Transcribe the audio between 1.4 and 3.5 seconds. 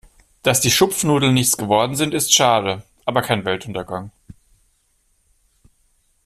geworden sind, ist schade, aber kein